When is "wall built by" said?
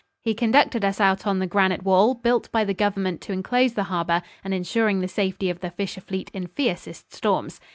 1.83-2.63